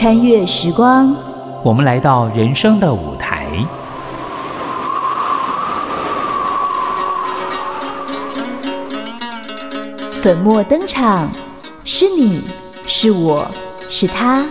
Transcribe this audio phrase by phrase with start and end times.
[0.00, 1.12] 穿越时光，
[1.64, 3.48] 我们来到人生的舞台，
[10.22, 11.28] 粉墨登场，
[11.82, 12.44] 是你
[12.86, 13.50] 是我
[13.88, 14.46] 是他。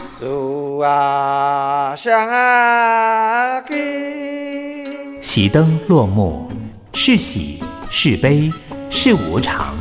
[5.22, 6.52] 喜灯落幕，
[6.92, 8.52] 是喜是悲
[8.90, 9.74] 是无常。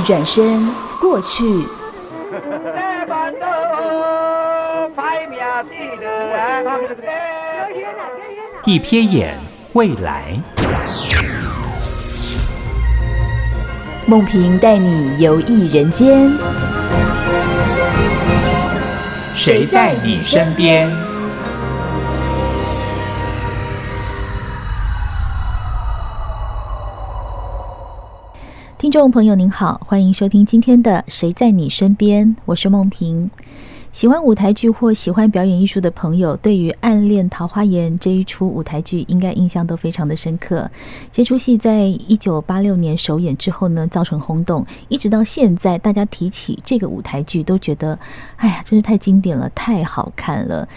[0.00, 0.66] 一转身，
[0.98, 1.44] 过去；
[8.64, 9.38] 一瞥眼，
[9.74, 10.40] 未来。
[14.06, 16.32] 梦萍带你游艺人间，
[19.34, 20.90] 谁在你身边？
[28.90, 33.30] 听众朋友您好，欢迎收听今天的《谁在你身边》，我是梦萍。
[33.92, 40.68] 喜欢舞台剧或喜欢表演艺术的朋友，对于《暗恋桃花源》这一出舞台剧，应该印象都非常的深刻。
[41.12, 47.96] 这出戏在一九八六年首演之后呢，造成轰动，一直到现在，大家提起这个舞台剧，都觉得，
[48.38, 50.68] 哎呀，真是太经典了，太好看了。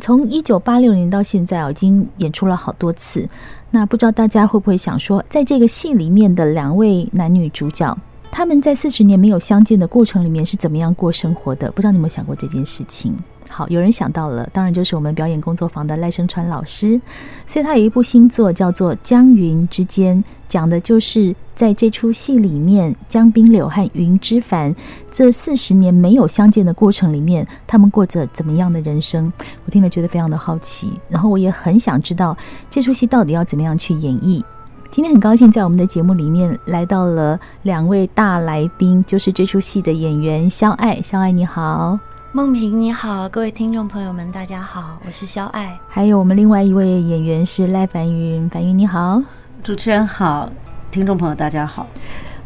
[0.00, 3.28] 从一九八六年到现在啊，已经演出了好多次。
[3.70, 7.96] 那不知道大家会不会想说，在这个戏里面的两位男女主角，
[8.30, 11.70] 他们在四十年没有相见的过程里面是怎么样过生活的？
[11.72, 13.14] 不知道你有没有想过这件事情？
[13.48, 17.00] 好，有人想到了，当然就是我们表演工作坊的赖声川老师，
[17.46, 20.16] 所以他有一部新作叫做《江云之间》。
[20.52, 24.76] 讲的就是在这出戏里面，江滨柳和云之凡
[25.10, 29.32] 这四十年没有相见的过程里面，他们过着怎么样的人生？
[29.64, 32.36] 我听了觉得非常的好奇，然后我也很想知道
[32.68, 34.44] 这出戏到底要怎么样去演绎。
[34.90, 41.00] 今天很高兴在我们的节目里面来到了两位大来宾，就是这出戏的演员肖爱。
[41.00, 41.98] 肖爱你好，
[42.32, 45.78] 梦萍你好，各位听众朋友们大家好，我是肖爱。
[45.88, 49.22] 还有我们另外一位演员是赖凡云，凡云你好。
[49.62, 50.50] 主持人好，
[50.90, 51.86] 听众朋友大家好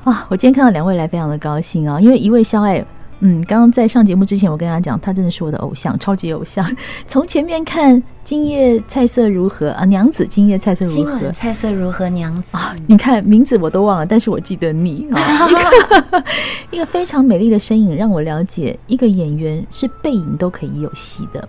[0.04, 0.26] 啊！
[0.28, 1.98] 我今天看到两位来，非常的高兴啊！
[1.98, 2.84] 因为一位肖爱，
[3.20, 6.70] 嗯，刚刚在上节目之前，我跟他讲，他真的是我的偶像，超级偶像。
[7.08, 11.12] 从前面看《今夜菜色如何》啊，娘子，《今夜菜色如何》？
[11.18, 12.06] 今晚菜色如何？
[12.10, 12.76] 娘子啊！
[12.86, 15.18] 你看名字我都忘了，但是我记得你啊！
[15.48, 15.54] 一
[16.12, 16.24] 个
[16.72, 21.48] 一个非常美丽的身影，让我了解一个演员是背影都可以有戏的。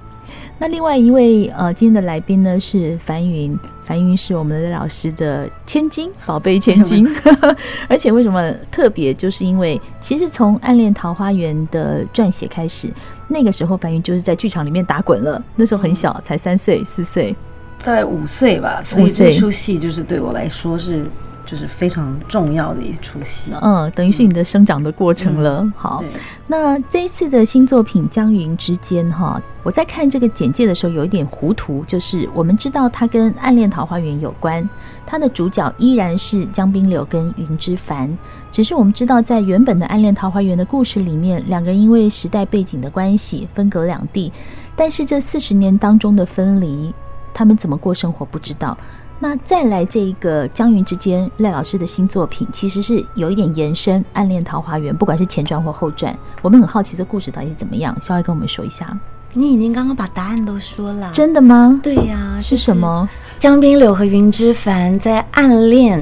[0.60, 7.08] 那另外一位呃，今天的来宾呢是樊云，樊云是我们的老师的千金，宝贝千金。
[7.88, 9.14] 而且为什么特别？
[9.14, 12.90] 就是因为其实从《暗恋桃花源》的撰写开始，
[13.28, 15.42] 那个时候樊云就是在剧场里面打滚了。
[15.56, 17.36] 那时候很小，才三岁四岁，
[17.78, 18.82] 在五岁吧。
[18.84, 21.06] 所以这出戏就是对我来说是。
[21.48, 25.62] 就是非常重要的一出戏，嗯，等于是你的生长的过程了。
[25.64, 26.04] 嗯、好，
[26.46, 34.70] 那这一次的新作品《江云之间》哈，我在看这个简介的时候有一点糊涂，就是我们知道它跟《暗恋桃花源》有关，
[35.06, 38.16] 它的主角依然是江滨柳跟云之凡，
[38.52, 44.34] 只是我们知道在原本的《暗恋桃花源》的故事里面，两个人因为时代背景的关系分隔两地，
[44.76, 46.94] 但是这四十年当中的分离，
[47.34, 48.78] 他们怎么过生活不知道。
[49.20, 57.98] 那再来这一个江云之间，赖老师的新作品其实是有一点延伸《暗恋桃花源》，不管是前传或后传，我们很好奇这故事到底是怎么样。
[58.00, 58.96] 稍微跟我们说一下。
[59.34, 61.80] 你已经刚刚把答案都说了，真的吗？
[61.82, 63.10] 对呀、啊，是什么？
[63.40, 66.00] 江滨柳和云之凡在《暗恋》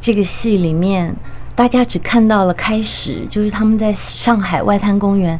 [0.00, 1.14] 这个戏里面，
[1.54, 5.38] 大家只看到了开始，就是他们在上海外滩公园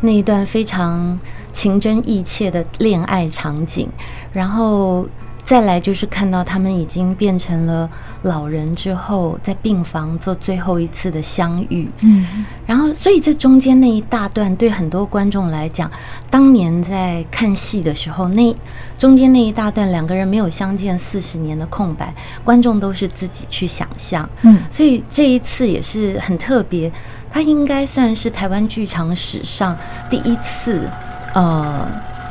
[0.00, 1.16] 那一段非常
[1.52, 3.88] 情真意切的恋爱场景，
[4.32, 5.06] 然后。
[5.44, 7.88] 再来就是看到他们已经变成了
[8.22, 11.86] 老人之后，在病房做最后一次的相遇。
[12.00, 15.90] 嗯，然后所以这中间那一大段，对很多观众来讲，
[16.30, 18.56] 当年在看戏的时候，那
[18.98, 24.26] 中间那一大段两个人没有相见四十年的空白，观众都是自己去想象。
[24.42, 26.90] 嗯，所以这一次也是很特别，
[27.30, 29.76] 它应该算是台湾剧场史上
[30.08, 30.88] 第一次，
[31.34, 31.86] 呃，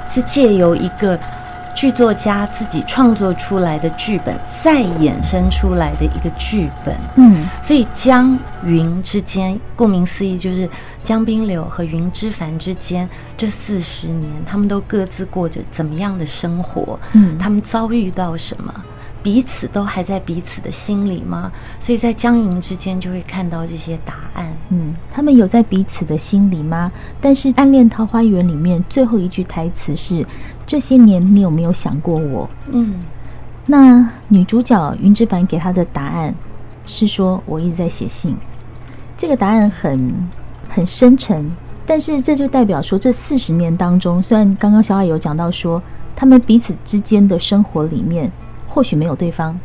[0.09, 1.19] 是借由一个。
[1.75, 10.69] 剧作家自己创作出来的剧本，再衍生出来的一个剧本，嗯，所以江云之间，顾名思义就是
[11.03, 16.99] 江滨柳和云之凡之间这四十年，他们都各自过着怎么样的生活？
[17.13, 18.73] 嗯，他们遭遇到什么？
[19.23, 21.49] 彼此都还在彼此的心里吗？
[21.79, 24.53] 所以在江云之间就会看到这些答案。
[24.69, 26.91] 嗯，他们有在彼此的心里吗？
[27.21, 30.25] 但是《暗恋桃花源》里面最后一句台词是
[30.67, 32.95] ：“这些年你有没有想过我？”嗯，
[33.65, 36.35] 那女主角云之凡给他的答案
[36.85, 38.35] 是说：“我一直在写信。”
[39.15, 40.13] 这个答案很
[40.67, 41.49] 很深沉，
[41.85, 45.81] 但是这就代表说，这四十年当中，虽然刚刚小海有讲到说，
[46.13, 48.29] 他们彼此之间的生活里面
[48.73, 49.55] 或许没有对方，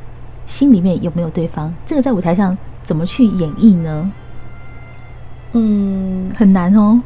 [0.46, 4.12] 心里面有没有对方，这个在舞台上怎么去演绎呢？
[5.52, 7.00] 嗯，很难哦。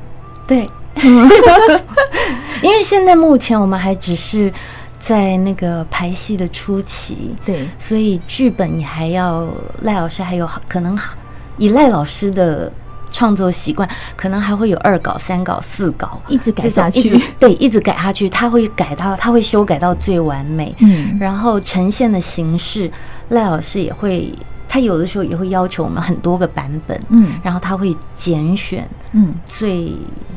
[0.49, 0.69] 对，
[2.61, 4.53] 因为现在目前我们还只是
[4.99, 9.47] 在那个排戏的初期，对，所以剧本也还要
[9.83, 10.99] 赖老师还有可能
[11.57, 12.71] 以赖老师的
[13.13, 22.91] 创作习惯，可能还会有二稿、三稿、四稿，一直改下去，对，一直改下去，他会改到，他会修改到最完美，嗯，然后呈现的形式，
[23.29, 24.33] 赖老师也会。
[24.73, 29.93] 他有的时候也会要求我们很多个版本，嗯，然后他会拣选，嗯，最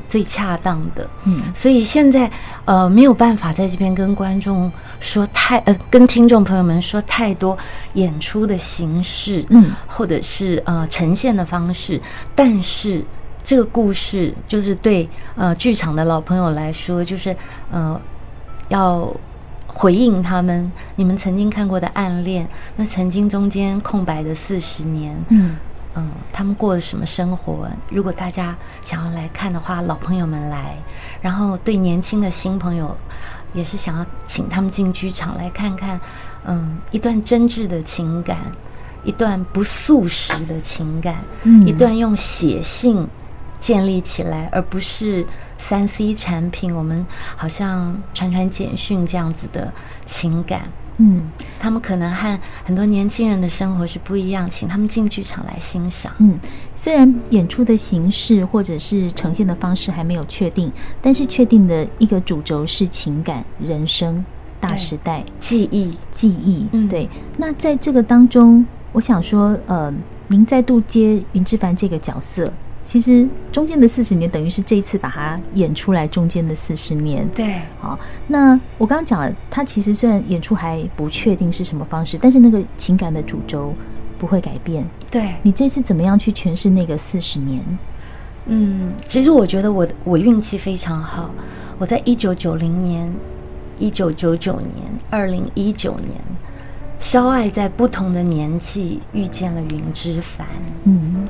[0.10, 2.30] 最恰当的，嗯，所以现在
[2.66, 7.58] 呃没有办法在这边跟观众说太呃跟听众朋友们说太多
[7.94, 11.98] 演出的形式，嗯，或者是呃呈现的方式，
[12.36, 13.02] 但是
[13.42, 15.08] 这个故事就是对
[15.38, 17.34] 呃剧场的老朋友来说，就是
[17.72, 17.98] 呃
[18.68, 19.10] 要。
[19.78, 25.58] 回应他们，你们曾经看过的暗恋，那曾经中间空白的四十年，嗯
[25.96, 27.68] 嗯，他们过了什么生活？
[27.90, 28.56] 如果大家
[28.86, 30.78] 想要来看的话，老朋友们来，
[31.22, 32.96] 然后对年轻的新朋友，
[33.54, 36.00] 也是想要请他们进剧场来看看，
[36.46, 38.38] 嗯，一段真挚的情感，
[39.04, 43.06] 一段不速食的情感，嗯，一段用写信
[43.60, 45.28] 建立起来，而不是。
[45.68, 47.04] 三 C 产品，我们
[47.36, 49.74] 好像传传简讯这样子的
[50.06, 51.24] 情感，嗯，
[51.60, 56.14] 他们可能和很多年轻人的生活是不一样，请他们进剧场来欣赏。
[56.20, 56.38] 嗯，
[56.76, 60.72] 虽然演出的形式或者是呈现的方式还没有确定，
[61.02, 64.24] 但是确定的一个主轴是情感、人生、
[64.60, 66.68] 大时代、记忆、记忆。
[66.74, 67.10] 嗯，对。
[67.38, 69.92] 那在这个当中，我想说，呃，
[70.28, 72.54] 您再度接云之凡这个角色。
[72.86, 76.06] 其实中间的四十年，等于是这一次把它演出来。
[76.08, 78.00] 中间的四十年，对，好。
[78.28, 83.74] 那我刚刚讲了，他其实虽然演出还不确定是什么方式，但是那个情感的主轴
[84.20, 84.86] 不会改变。
[85.10, 87.62] 对，你这次怎么样去诠释那个四十年？
[88.46, 91.32] 嗯，其实我觉得我我运气非常好。
[91.80, 93.12] 我在一九九零年、
[93.80, 96.22] 一九九九年、二零一九年，
[97.00, 100.46] 肖爱在不同的年纪遇见了云之凡。
[100.84, 101.28] 嗯。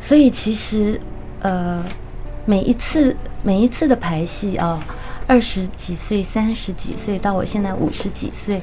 [0.00, 0.98] 所以其实，
[1.40, 1.84] 呃，
[2.46, 4.82] 每一次每一次的排戏啊，
[5.26, 8.62] 二十几岁、三十几岁，到我现在五十几岁，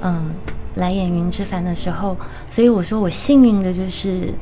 [0.00, 0.30] 嗯，
[0.76, 2.16] 来演云之凡的时候，
[2.48, 4.32] 所以我说我幸运的就是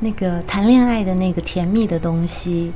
[0.00, 2.72] 那个谈恋爱的那个甜蜜的东西，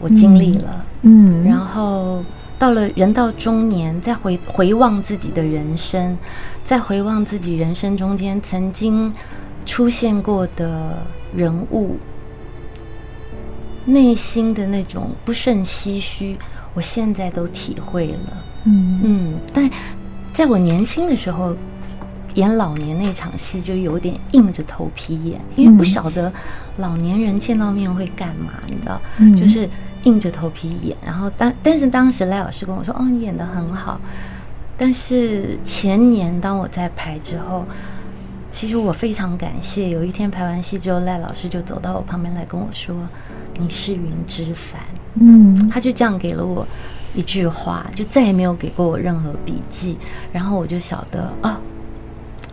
[0.00, 2.24] 我经历了，嗯，然后
[2.58, 6.18] 到了人到中年，再回回望自己的人生，
[6.64, 9.12] 再回望自己人生中间曾经
[9.64, 10.98] 出现过的
[11.34, 11.96] 人物。
[13.84, 16.36] 内心的那种不胜唏嘘，
[16.74, 18.44] 我现在都体会了。
[18.64, 19.68] 嗯嗯，但
[20.32, 21.56] 在我年轻的时候
[22.34, 26.32] 演老年那场戏，就有点硬着头皮演，因为不晓得
[26.78, 29.00] 老年人见到面会干嘛，你知道？
[29.18, 29.68] 嗯，就是
[30.04, 30.96] 硬着头皮演。
[31.04, 34.00] 然后当但是当时赖老师跟我说：“哦，你演的很好。”
[34.78, 37.66] 但是前年当我在排之后，
[38.50, 39.90] 其实我非常感谢。
[39.90, 42.96] 有一天排完戏之后，赖老师就走到我旁边来跟我说。
[43.58, 44.80] 你是云之凡，
[45.14, 46.66] 嗯，他就这样给了我
[47.14, 49.98] 一句话，就再也没有给过我任何笔记。
[50.32, 51.60] 然后我就晓得啊，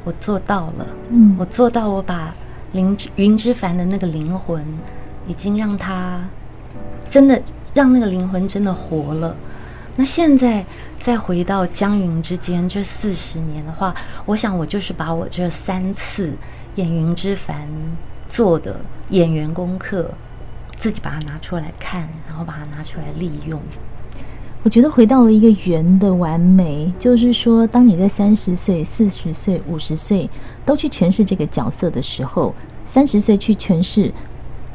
[0.03, 2.35] 我做到了，嗯，我做到，我把
[2.73, 4.63] 林云之凡的那个灵魂，
[5.27, 6.19] 已经让他
[7.09, 7.41] 真的
[7.73, 9.35] 让那个灵魂真的活了。
[9.95, 10.65] 那现在
[10.99, 16.33] 再回到江云之间这四十年的话，我想我就是把我这三次
[16.75, 17.67] 演云之凡
[18.27, 18.79] 做的
[19.09, 20.11] 演员功课。
[20.79, 23.59] 自己把它拿出来看，然后把它拿出来利用。
[24.63, 30.29] 我觉得回到了一个圆的完美，就是说，当你在三十岁、四十岁、五十岁
[30.65, 32.55] 都去诠释这个角色的时候，
[32.85, 34.11] 三十岁去诠释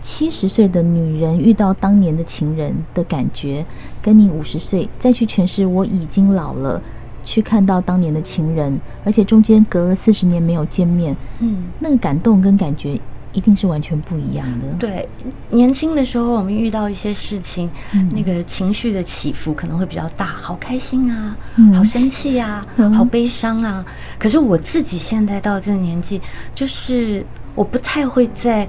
[0.02, 3.64] 七十岁的女人遇到当年的情人的感觉，
[4.02, 6.80] 跟你五十岁再去诠释我已经老了
[7.24, 13.00] 去看到当年的情人，而且中间隔了四十年没有见面，嗯，那个感动跟感觉。
[13.34, 14.66] 一定是完全不一样的。
[14.78, 15.06] 对，
[15.50, 23.84] 年轻的时候我们遇到一些事情，嗯、那个情绪的起伏可能会比较大，好开心啊，嗯、好生气啊，嗯、好悲伤啊。
[24.18, 26.20] 可是我自己现在到这个年纪，
[26.54, 28.66] 就是我不太会再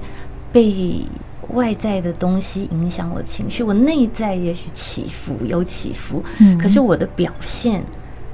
[0.52, 1.06] 被
[1.54, 7.82] 外在的东西影响我的情绪，我内在也许起伏有起伏，嗯、可是我的表现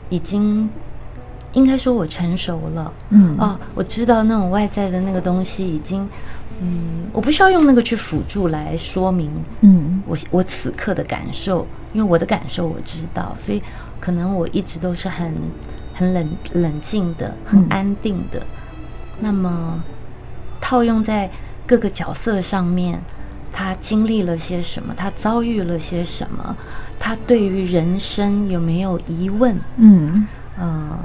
[0.08, 0.68] 已经。
[1.52, 2.92] 应该说，我成熟了。
[3.10, 6.08] 嗯，哦，我知道那种外在的那个东西已经
[6.60, 9.30] 嗯，我不需要用那个去辅助来说明，
[9.62, 13.62] 嗯，我我此刻的感受，因为我的感受我知道，所以
[14.00, 15.34] 可能我一直都是很
[15.92, 18.38] 很冷冷静的，很安定的。
[18.38, 18.46] 嗯、
[19.20, 19.82] 那么
[20.60, 21.28] 套用在
[21.66, 23.00] 各个角色上面，
[23.52, 24.94] 他经历了些什么？
[24.96, 26.56] 他遭遇了些什么？
[26.98, 29.56] 他对于人生有没有疑问？
[29.76, 30.26] 嗯
[30.58, 30.98] 嗯、呃，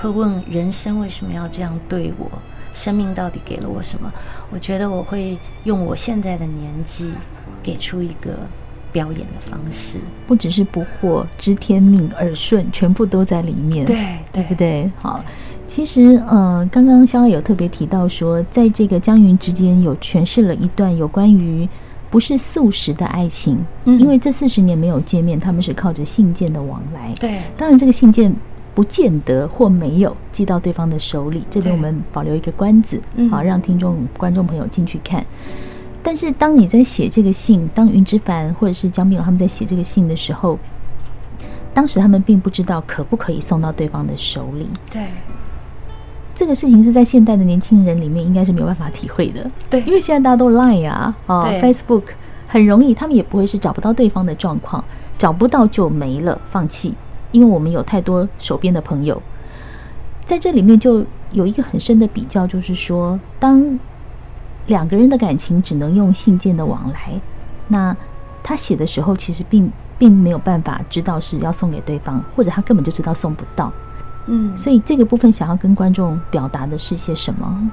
[0.00, 2.30] 会问人生为什么要这样对我？
[2.72, 4.12] 生命到底给了我什么？
[4.50, 7.12] 我觉得我会用我现在的年纪，
[7.62, 8.30] 给出一个
[8.92, 14.88] 表演的方式，不只是不惑、知天命、耳顺，全部都在里面，对对不对？
[15.02, 15.22] 好，
[15.66, 21.68] 其实呃，刚刚肖爱有特别提到说，在这个江云之间有诠释了一段有关于
[22.08, 28.32] 不是素食的爱情，嗯，因为这四十年没有见面，他们是靠着信件的往来，对，当然这个信件。
[28.80, 32.98] 不见得或没有寄到对方的手里，这边我们保留一个关子，
[33.30, 35.22] 好让听众、观众朋友进去看。
[36.02, 40.58] 但是当你在写这个信，当云之凡或者是江碧龙他们在写这个信的时候，
[41.74, 44.66] 当时他们并不知道可不可以送到对方的手里。
[44.90, 45.02] 对，
[46.34, 49.50] 这个事情是在现代的年轻人里面应该是没有办法体会的。
[49.68, 52.04] 对，因为现在大家都 Line 啊，啊，Facebook
[52.48, 54.82] 很容易，他们也不会是找不到对方的状况，
[55.18, 56.94] 找不到就没了，放弃。
[57.32, 59.20] 因为我们有太多手边的朋友，
[60.24, 63.78] 在这里面就有一个很深的比较，就是说，当
[64.66, 67.12] 两个人的感情只能用信件的往来，
[67.68, 67.96] 那
[68.42, 73.72] 他写的时候其实并并没有办法知道是要送给对方，或者他根本就知道送不到。
[74.26, 77.70] 嗯，所以这个部分想要跟观众表达的是些什么？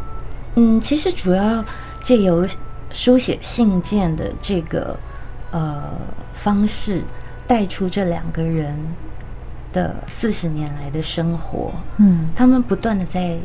[0.55, 1.63] 嗯，其实主要
[2.01, 2.47] 借由
[2.89, 4.97] 书写信件的这个
[5.51, 5.83] 呃
[6.35, 7.01] 方式，
[7.45, 8.75] 带出这两个人。
[9.73, 13.37] 的四十年来的生活，嗯，他们不断的在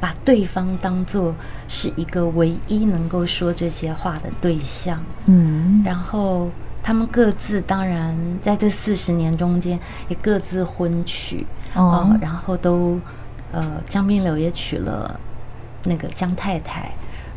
[0.00, 1.34] 把对方当做
[1.68, 6.48] 是一个唯一能够说这些话的对象，嗯，然后
[6.82, 12.98] 他们各自当然在这四十年中间也各自婚娶，哦，呃，然后都
[13.52, 15.20] 呃江滨柳也娶了
[15.84, 16.90] 那个江太太，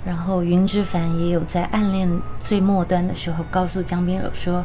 [0.05, 4.63] 然后云之凡也有在暗恋最末端的时候告诉江滨柳说。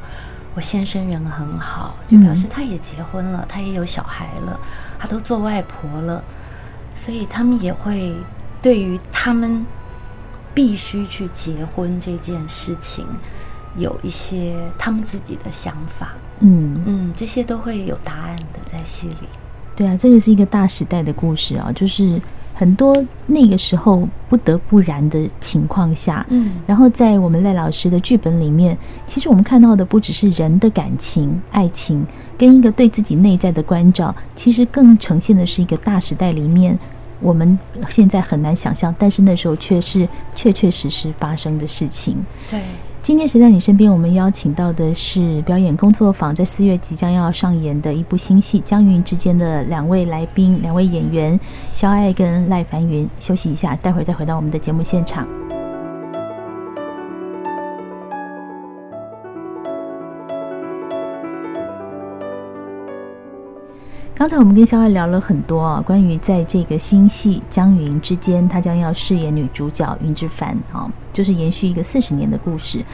[0.59, 4.59] 我先生人很好，就表示他也结婚了，嗯、他也有小孩了，
[4.99, 6.21] 他都做外婆了，
[6.97, 8.13] 所以他们也会
[8.61, 9.65] 对于他们
[10.53, 13.07] 必须去结婚这件事情
[13.77, 16.09] 有一些他们自己的想法。
[16.41, 19.29] 嗯嗯，这些都会有答案的，在戏里。
[19.77, 22.21] 对啊，这个是一个大时代的故事啊，就是。
[22.59, 22.93] 很多
[23.25, 32.05] 那个时候不得不然的情况下，嗯，然后在我们赖老师的剧本里面，其实我们看到的不只是人的感情、爱情，
[32.37, 36.77] 跟一个对自己内在的关照，其实更呈现的是一个大时代里面
[37.21, 37.57] 我们
[37.89, 42.17] 现在很难想象，但是那时候却是确确实实发生的事情。
[42.51, 42.61] 对。
[43.09, 43.91] 今天谁在你身边？
[43.91, 51.41] 我们邀请到的是表演工作坊在四月即将要上演的一部新戏《江云之间》的两位来宾，两位演员
[51.73, 53.09] 肖爱跟赖凡云。
[53.19, 55.27] 休息一下，待会儿再回到我们的节目现场。
[64.19, 72.85] 刚才我们跟肖艾聊了很多啊，关于在这个新戏《江云之间》，她将要饰演女主角云之凡啊，就是延续一个四十年的故事。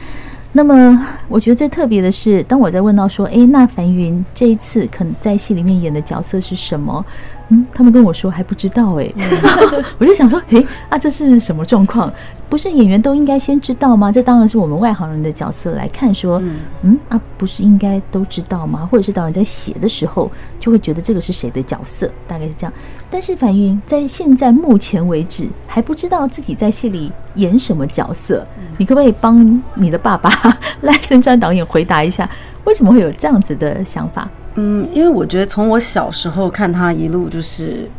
[0.51, 7.03] 那么，我觉得最特别的是，当我在问到说，诶，那凡云这一次可能在戏里面演的角色是什么？
[7.49, 9.13] 嗯，他们跟我说还不知道诶，
[9.99, 12.11] 我就想说，诶，啊，这是什么状况？
[12.47, 14.11] 不是演员都应该先知道吗？
[14.11, 16.41] 这当然是我们外行人的角色来看，说，
[16.83, 18.87] 嗯啊，不是应该都知道吗？
[18.91, 22.73] 或者是导演在写的时候就会觉得这个是谁的角色，大概是这样。
[23.09, 28.45] 但是樊云在现在目前为止还不知道自己在戏里演什么角色，
[28.77, 30.31] 你可不可以帮你的爸爸
[30.81, 32.29] 赖声川导演回答一下，
[32.65, 34.29] 为什么会有这样子的想法？
[34.55, 37.89] 嗯，因为我觉得从我小时候看他一路就是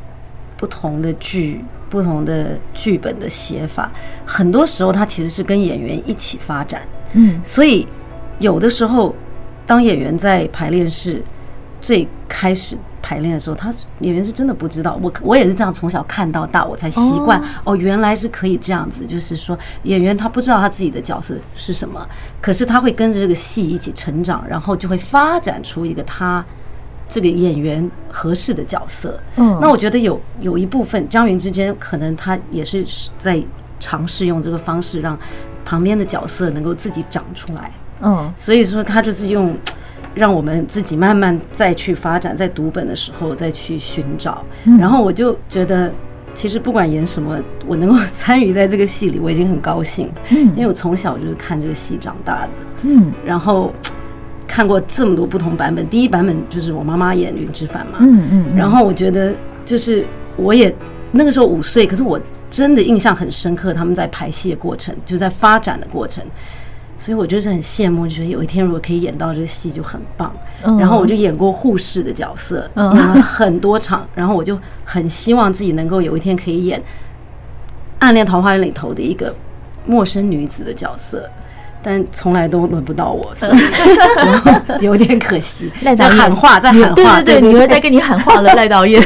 [0.57, 3.93] 不同的剧、不同的剧本的写法，
[4.25, 6.83] 很多时候他其实是跟演员一起发展。
[7.13, 7.87] 嗯，所以
[8.39, 9.15] 有的时候
[9.67, 11.23] 当演员在排练室
[11.81, 12.77] 最开始。
[13.03, 14.99] 排练的时候，他演员是真的不知道。
[15.01, 19.07] 我我也是这样从小看到大，我才习惯哦，原来是可以这样子。
[19.07, 22.05] 就是说，演员他不知道他自己的角色是什么，
[22.41, 26.45] 可是他会跟着这个戏一起成长，然后就会发展出一个他
[27.09, 29.21] 这个演员合适的角色。
[29.37, 32.85] 嗯，那我觉得有有一部分江云之间，可能他也是
[33.17, 33.41] 在
[33.79, 35.17] 尝试用这个方式让
[35.65, 37.71] 旁边的角色能够自己长出来。
[38.01, 39.57] 嗯，所以说他就是用。
[40.17, 44.43] 让我们自己慢慢再去发展，在读本的时候再去寻找。
[44.79, 45.93] 然后我就觉得，
[46.35, 50.11] 其实不管演什么，我能够参与在这个戏里，我已经很高兴。
[50.31, 52.51] 嗯，因为我从小就是看这个戏长大的。
[52.83, 53.71] 嗯，然后
[54.49, 57.99] 看过这么多不同版本，第一版本就是我妈妈演云之凡嘛。
[58.01, 58.57] 嗯嗯。
[58.57, 59.35] 然后我觉得
[59.67, 60.03] 就是
[60.37, 60.75] 我也
[61.13, 62.19] 那个时候五岁，可是我
[62.49, 66.25] 真的印象很深刻，他们在排戏的过程，就在发展的过程。
[66.99, 70.33] 所以我就是很羡慕，觉得有一天如果可以演到这个戏就很棒。
[70.79, 74.05] 然后我就演过护士的角色，演了很多场。
[74.15, 76.81] 然后我就很希望自己能够有一天可以演
[77.99, 79.33] 《暗恋桃花源》里头的一个
[79.85, 81.29] 陌生女子的角色，
[81.83, 83.53] 但从来都轮不到我，所以
[84.85, 85.71] 有点可惜。
[85.85, 89.01] 赖导演喊话，在喊话，对对对，女儿在跟你喊话了， 赖导演。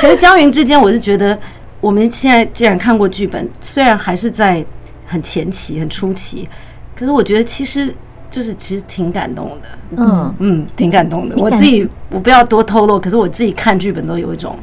[0.00, 1.36] 可是江云之间，我是觉得
[1.80, 4.64] 我们现在既然看过剧本，虽然还是在。
[5.08, 6.46] 很前期，很初期，
[6.94, 7.92] 可是我觉得其实
[8.30, 11.36] 就是其实挺感动的，嗯嗯，挺感动的。
[11.38, 14.54] 我自己我不要多透露，可是我自己看剧本都有一种，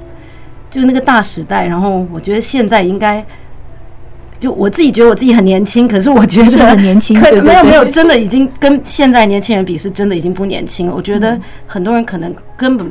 [0.70, 1.66] 就是那个大时代。
[1.66, 3.26] 然后我觉得现在应该，
[4.40, 10.94] 就我自己觉得我自己很年轻，可是我觉得很年轻， 没有没有，真的已经跟现在年轻人比，是真的已经不年轻了。
[10.96, 11.36] 我觉得
[11.66, 12.88] 很多人可能根本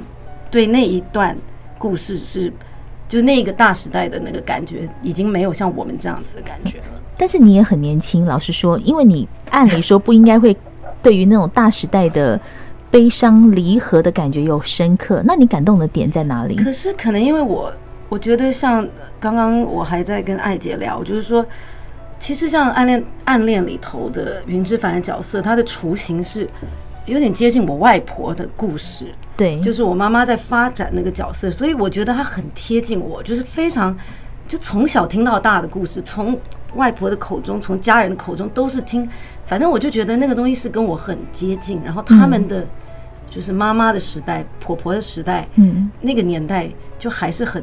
[0.51, 1.37] 对那一段
[1.79, 2.53] 故事是，
[3.09, 7.01] 就那个大时代的那个感觉，已经没有像我们这样子的感觉了。
[7.17, 10.57] 但是你也很年轻，老实说，因为你按理说不应该会
[11.01, 12.39] 对于那种大时代的
[12.91, 15.23] 悲伤离合的感觉有深刻。
[15.25, 16.57] 那你感动的点在哪里？
[16.57, 17.73] 可是可能因为我
[18.09, 18.87] 我觉得像
[19.21, 21.47] 刚刚我还在跟艾姐聊，就是说，
[22.19, 26.49] 其实像暗恋暗恋里头的云之凡的角色，他的雏形是
[27.07, 29.07] 有点接近我外婆的故事。
[29.37, 33.97] 对，就是我妈妈在发展那个角色，所以我觉得他很贴近我，就是非常
[34.49, 36.37] 就从小听到大的故事，从。
[36.75, 39.09] 外婆的口中，从家人的口中都是听，
[39.45, 41.81] 反正我就觉得那个东西是跟我很接近。
[41.85, 42.67] 然后他们的
[43.31, 47.63] 就是妈妈的时代、婆婆的时代，嗯，那个年代就还是很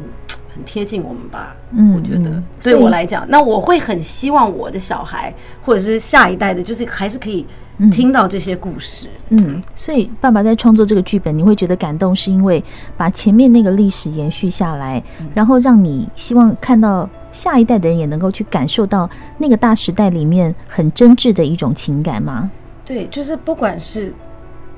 [0.53, 1.55] 很贴近我们吧。
[1.71, 7.45] 嗯，我觉得对我来讲，那我会很希望我的小孩或者是下一代的，就是还是可以
[7.91, 9.07] 听到这些故事。
[9.29, 12.63] 嗯，所以爸爸在创作这个剧本，你会觉得感动，是因为
[12.97, 15.01] 把前面那个历史延续下来，
[15.33, 17.09] 然后让你希望看到。
[17.31, 22.49] 下一代的人也能够去感受到那个大时代里面很真挚的一种情感吗？
[22.85, 24.13] 对，就是不管是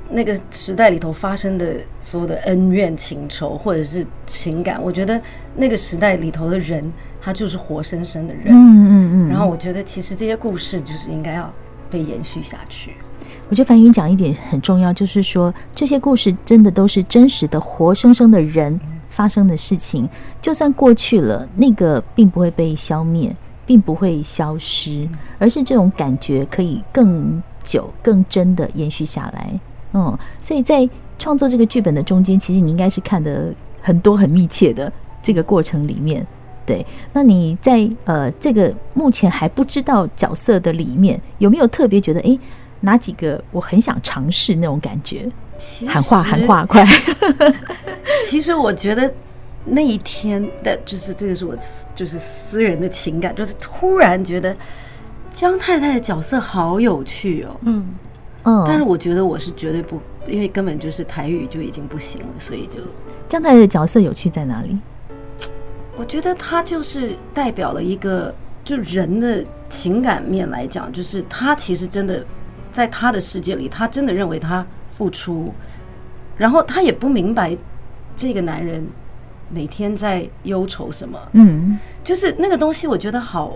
[0.10, 5.20] 那个时代里头发生的所有的恩怨情仇，或者是情感，我觉得
[5.56, 8.48] 那个时代里头的人，他就是活生生的人。
[8.50, 9.30] 嗯嗯嗯。
[9.30, 11.52] 然后我觉得其实这些故事就是应该要
[11.90, 12.94] 被延续下去。
[13.50, 18.80] 我觉得樊云讲一点很重要，就是说这些故事真的都是真实的活生生的人。
[19.14, 20.10] 发生的事情，
[20.42, 23.34] 就算过去了，那个并不会被消灭，
[23.66, 29.60] 并不会消失，而是这种感觉可以更久、更真的延续下来。
[29.94, 36.26] 嗯，所以在创作这个剧本的中间，其实你应该是看得很多、很密切的这个过程里面。
[36.66, 42.40] 对，那你在呃这个目前还不知道角色的里面，有没有特别觉得，诶，
[42.80, 45.30] 哪几个我很想尝试那种感觉？
[45.88, 46.84] 喊话喊话 快！
[48.34, 49.14] 其实我觉得
[49.64, 51.56] 那一天的，就是这个是我
[51.94, 54.58] 就是私人的情感，就是突然觉得
[55.32, 57.56] 江太太的角色好有趣哦。
[57.62, 57.86] 嗯
[58.46, 62.80] 嗯，但是我觉得我是绝对不，因为根本就是台语就已经不行了，所以就
[63.30, 64.76] 江太太的角色有趣在哪里？
[65.96, 72.26] 我觉得她就是代表了一个就人的情感面来讲，就是她其实真的
[72.72, 74.66] 在她的世界里，她真的认为她。
[74.90, 75.52] 付出，
[76.38, 77.58] 然后他也不明白
[78.16, 78.86] 这个男人
[79.50, 81.20] 每天在忧愁什么。
[81.34, 83.54] 嗯，就是那个东西，我觉得好，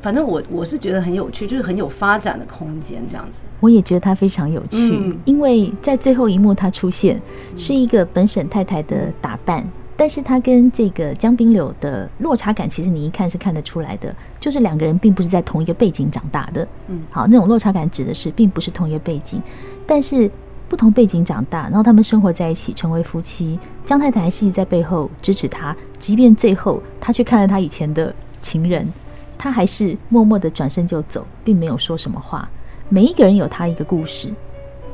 [0.00, 3.38] 反正我我是觉得很有趣，就是很有发展的空间这样子。
[3.60, 7.20] 我也觉得他非常有趣，嗯，因为在最后一幕他出现
[7.56, 9.64] 是一个本省太太的打扮。
[9.94, 16.66] 但是他跟这个江滨柳的落差感，其实你一看是看得出来的，就是两个人并不是在同一个背景长大的。
[16.88, 19.40] 嗯，好，那种落差感指的是并不是同一个背景，
[19.86, 20.28] 但是
[20.72, 23.60] 不同背景长大，然后他们生活在一起，成为夫妻。
[23.84, 28.90] 江太太还是在背后支持他，即便最后他去看了他以前的情人，
[29.36, 32.48] 他还是默默的转身就走，并没有说什么话。
[32.88, 34.30] 每一个人有他一个故事。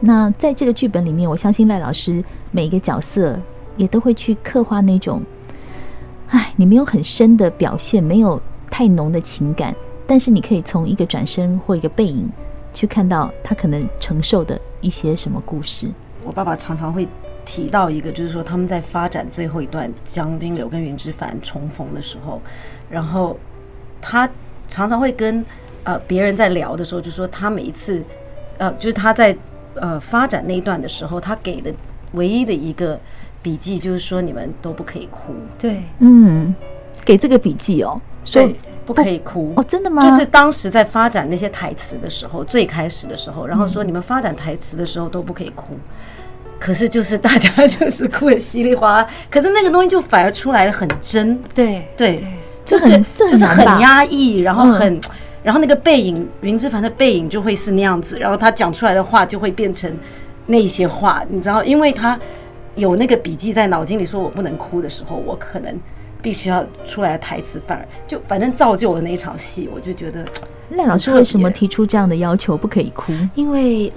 [0.01, 3.38] 那在这个剧本里面，我相信赖老师每一个角色。
[3.77, 5.23] 也都会去刻画那种，
[6.31, 9.73] 哎，你没有很深的表现，没有太浓的情感，
[10.05, 12.29] 但是你可以从一个转身或一个背影
[12.75, 15.88] 去看到他可能承受的一些什么故事。
[16.25, 17.07] 我爸爸常常会
[17.45, 22.41] 提到一个，就是说他们在发展最后一段江滨柳跟云之凡重逢的时候，
[22.91, 23.38] 然后
[24.01, 24.29] 他
[24.67, 25.45] 常常会跟
[25.85, 28.03] 呃别人在聊的时候，就说他每一次
[28.59, 29.37] 呃就是他在
[29.75, 31.73] 呃发展那一段的时候，他给的
[32.12, 32.99] 唯一的一个。
[33.41, 35.33] 笔记，就是说你们都不可以哭。
[35.61, 36.53] 对，嗯，
[37.05, 38.55] 给这个笔记哦，所以
[38.94, 39.53] 不可以哭。
[39.57, 40.03] 哦，真的吗？
[40.03, 45.79] 就是当时在发展那些台词的时候，最开始的时候，然后说你们发展台词的时候都不可以哭。
[46.59, 52.20] 可是就是大家就是哭的稀里哗啦，可是那个东西就反而出来的很真，对对，
[52.64, 55.01] 就是就是很压抑，然后很，
[55.44, 59.96] 然后那个背影，云之凡的背影就会是那样子，然后他讲出来的话就会变成
[60.46, 62.18] 那些话，你知道，因为他
[62.74, 65.72] 有那个笔记在脑筋里，说我不能哭的时候，我可能
[66.20, 70.24] 必须要出来的台词，反而就反正造就了那一场戏，我就觉得
[70.70, 73.12] 赖老师为什么提出这样的要求，不可以哭？
[73.35, 73.92] 因为。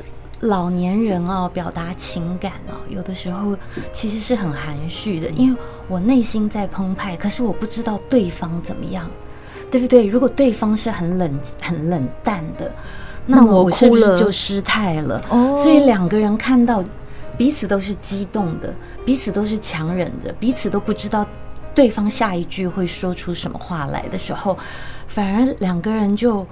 [0.45, 3.55] 老年人哦，表达情感哦，有的时候
[3.93, 9.07] 其实是很含蓄的，因为我内心在澎湃，可是我不知道对方怎么样，
[9.69, 10.03] 对不对？
[10.07, 12.71] 如果对方是很冷、很冷淡的，
[13.27, 15.23] 那么我是不是就失态了？
[15.29, 16.83] 哦，所以两个人看到
[17.37, 18.73] 彼此都是激动的，
[19.05, 21.23] 彼此都是强忍着，彼此都不知道
[21.73, 24.57] 对方下一句会说出什么话来的时候，
[25.07, 26.45] 反而两个人就。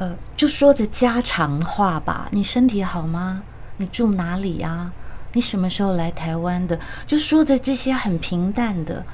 [0.00, 2.28] 呃，就说着家常话吧。
[2.30, 3.42] 你身体好吗？
[3.78, 4.92] 你住哪里呀？
[5.32, 6.78] 你什么时候来台湾的？
[7.04, 9.04] 就说着这些很平淡的，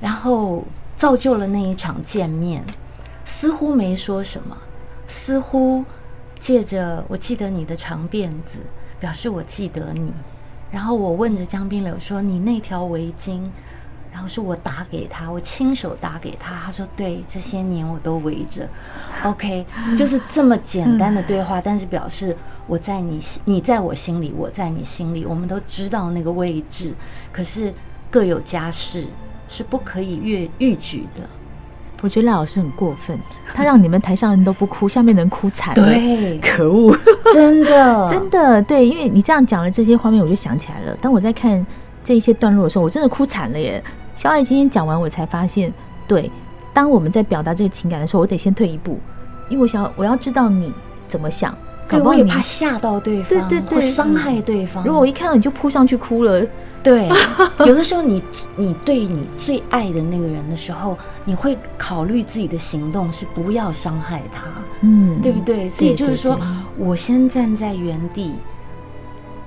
[0.00, 0.64] 然后
[0.96, 2.64] 造就了那一场见面。
[3.24, 4.56] 似乎没说什么，
[5.06, 5.84] 似乎
[6.40, 8.58] 借着我记得你的长辫子，
[8.98, 10.12] 表示我记得你。
[10.72, 13.40] 然后我问着江滨柳说：“你那条围巾？”
[14.12, 16.54] 然后是我打给他，我亲手打给他。
[16.64, 18.68] 他说：“对，这些年我都围着。
[19.22, 19.64] ”OK，
[19.96, 26.92] 就是这么简单的对话，但是表示我在你心，你在我心里，我在你心里，我们都知道那个位置。
[27.32, 27.72] 可是
[28.10, 29.06] 各有家事，
[29.48, 31.22] 是不可以越逾矩的。
[32.00, 33.18] 我觉得赖老师很过分，
[33.52, 35.84] 他让你们台上人都不哭，下面人哭惨了。
[35.84, 36.96] 对，可恶，
[37.34, 40.96] 真的， 真的对，因为你这样讲了这些画面，我就想起来了。
[41.00, 41.66] 当我在看
[42.08, 43.84] 这一些段落的时候，我真的哭惨了耶。
[44.16, 45.70] 小爱今天讲完，我才发现，
[46.06, 46.30] 对，
[46.72, 48.98] 当我们在表达这个情感的时候，我得先退一步，
[49.50, 50.72] 因为我想我要知道你
[51.06, 51.54] 怎么想，
[51.86, 54.82] 可我也怕吓到对方，对对对，伤害对方。
[54.86, 56.42] 如果我一看到你就扑上去哭了，
[56.82, 57.10] 对，
[57.66, 58.22] 有的时候你
[58.56, 64.44] 你对你最爱的那个人的时候，你会考虑自己的行动是不要伤害他，
[64.80, 65.68] 嗯，对不对？
[65.68, 66.40] 所以就是说
[66.78, 68.32] 我先站在原地。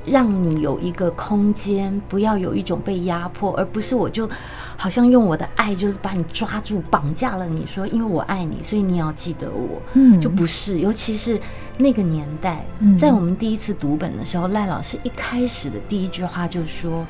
[0.05, 4.29] 让你有一个空间，不要有一种被压迫，而不是我就
[4.75, 7.47] 好像用我的爱就是把你抓住、绑架了。
[7.47, 9.81] 你说，因为我爱你，所以你要记得我。
[9.93, 11.39] 嗯，就不是，尤其是
[11.77, 12.65] 那个年代，
[12.99, 17.05] 在我们第一次读本的时候，赖老师一开始的第一句话就说，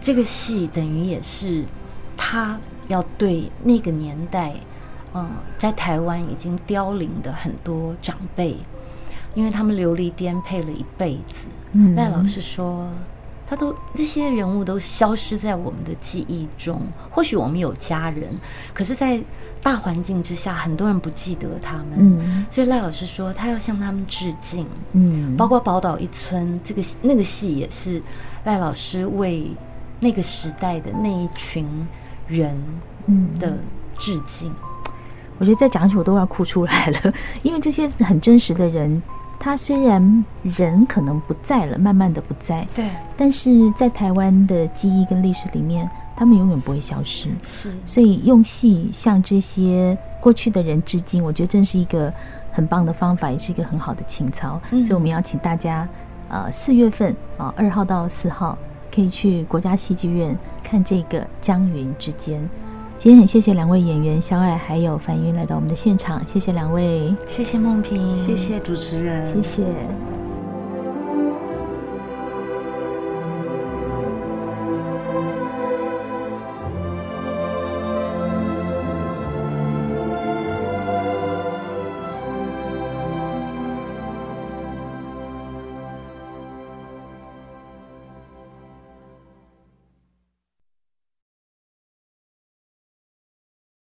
[0.00, 1.64] 这个戏等于也是
[2.16, 4.54] 他要对那个年代，
[5.14, 8.56] 嗯，在台湾已经凋零的很多长辈。
[9.34, 11.46] 因为他们流离颠沛了一辈子，
[11.94, 12.88] 赖、嗯、老师说，
[13.46, 16.80] 他都这些人物都消失在我们的记忆中。
[17.10, 18.36] 或许我们有家人，
[18.74, 19.22] 可是，在
[19.62, 21.86] 大环境之下，很多人不记得他们。
[21.98, 24.66] 嗯、所以赖老师说，他要向他们致敬。
[24.92, 28.02] 嗯，包括宝岛一村这个那个戏，也是
[28.44, 29.50] 赖老师为
[30.00, 31.66] 那个时代的那一群
[32.26, 32.56] 人
[33.38, 33.58] 的
[33.98, 34.50] 致敬。
[34.50, 34.92] 嗯、
[35.38, 39.00] 我觉得再讲起我都要哭出来了，因为这些很真实的人。
[39.42, 47.30] 他虽然人可能不在了，慢慢的不在，对，但是在台湾的记忆跟历史里面，他们永远不会消失。
[47.42, 52.12] 是，所以用戏向这些过去的人致敬，我觉得真是一个
[52.52, 54.60] 很棒的方法，也是一个很好的情操。
[54.72, 55.88] 嗯、所以我们要请大家，
[56.28, 58.58] 呃，四月份啊，二号到四号
[58.94, 62.38] 可以去国家戏剧院看这个《江云之间》。
[63.02, 69.64] 今天很谢谢两位演员肖爱还有樊云来到我们的现场，谢谢两位，谢谢梦萍，谢谢主持人，谢谢。